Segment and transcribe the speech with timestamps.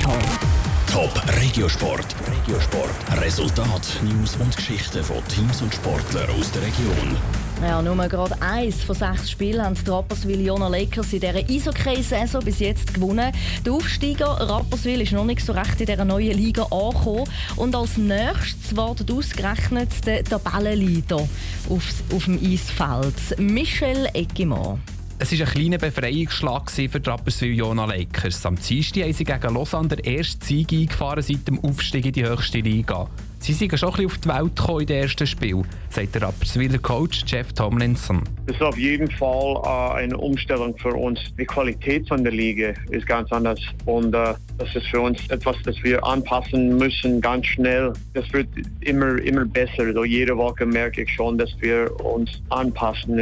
[0.00, 2.16] Top Regiosport.
[2.26, 3.20] Regiosport.
[3.20, 7.16] Resultat, News und Geschichten von Teams und Sportlern aus der Region.
[7.60, 12.42] Ja, nur gerade eins von sechs Spielen haben die Rapperswil Jona Lakers in dieser Eishockey-Saison
[12.42, 13.32] bis jetzt gewonnen.
[13.66, 17.28] Der Aufsteiger Rapperswil ist noch nicht so recht in dieser neuen Liga angekommen.
[17.56, 21.28] Und als nächstes wartet ausgerechnet der Tabellenleader
[21.68, 21.84] auf,
[22.14, 24.80] auf dem Eisfeld, Michel Eggimann.
[25.18, 28.44] Es war ein kleiner Befreiungsschlag für die Rapperswil Jona Lakers.
[28.44, 32.24] Am Dienstag haben sie gegen Lausanne den ersten Sieg eingefahren seit dem Aufstieg in die
[32.24, 33.08] höchste Liga.
[33.42, 36.78] Sie sind schon ein auf die Welt gekommen in den ersten Spiel, sagt der Rapperswiler
[36.78, 38.22] Coach Jeff Tomlinson.
[38.46, 41.18] Das ist auf jeden Fall äh, eine Umstellung für uns.
[41.36, 45.56] Die Qualität von der Liga ist ganz anders und äh, das ist für uns etwas,
[45.64, 47.92] das wir anpassen müssen ganz schnell.
[48.14, 48.46] Das wird
[48.80, 49.82] immer, immer besser.
[49.82, 53.18] Also jede Woche merke ich schon, dass wir uns anpassen.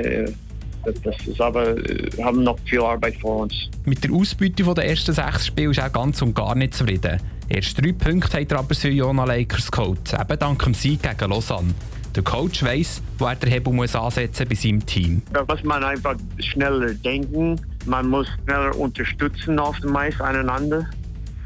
[0.84, 3.54] Das ist aber, wir äh, haben noch viel Arbeit vor uns.
[3.84, 7.20] Mit der Ausbeute der ersten sechs Spiele ist auch ganz und gar nicht zufrieden.
[7.48, 11.74] Erst drei Punkte hat aber für Jona Lakers geholt, eben dank dem Sieg gegen Lausanne.
[12.14, 15.22] Der Coach weiss, wo er den Hebel muss ansetzen bei seinem Team.
[15.32, 17.60] Da muss man einfach schneller denken.
[17.86, 20.88] Man muss schneller unterstützen auf dem Eis einander.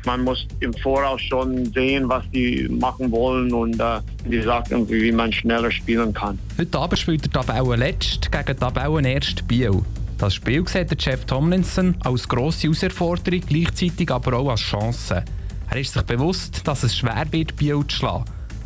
[0.04, 5.10] Man muss im Voraus schon sehen, was die machen wollen und äh, die Sachen, wie
[5.12, 6.38] man schneller spielen kann.
[6.58, 9.82] Heute Abend spielt der Tabellen letzt gegen Tabellen erst Biel.
[10.18, 15.24] Das Spiel sieht der Jeff Tomlinson als grosse Herausforderung, gleichzeitig aber auch als Chance.
[15.70, 18.24] Er ist sich bewusst, dass es schwer wird, Biel zu schlagen.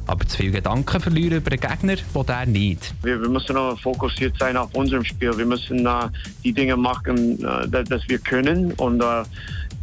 [0.09, 2.95] Aber zu viel Gedanken verlieren über einen Gegner, wo der nicht.
[3.03, 5.37] Wir, wir müssen fokussiert sein auf unserem Spiel.
[5.37, 5.91] Wir müssen äh,
[6.43, 8.73] die Dinge machen, äh, dass wir können.
[8.73, 9.25] Und äh,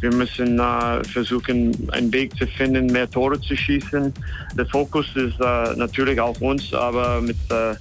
[0.00, 4.12] wir müssen äh, versuchen, einen Weg zu finden, mehr Tore zu schießen.
[4.56, 7.74] Der Fokus ist äh, natürlich auf uns, aber mit äh,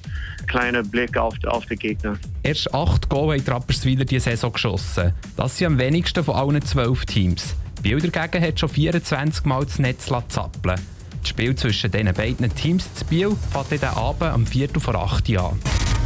[0.48, 2.18] kleinem Blick auf, auf den Gegner.
[2.44, 5.14] Erst acht Goal hat Rapperswil diese Saison geschossen.
[5.36, 7.56] Das sind am wenigsten von allen zwölf Teams.
[7.82, 10.80] Biel dagegen hat schon 24 Mal das Netz zappeln
[11.22, 14.70] Das Spiel zwischen diesen beiden Teams zu Biel fängt dann Abend am 4.
[14.80, 15.85] vor 8 Uhr an.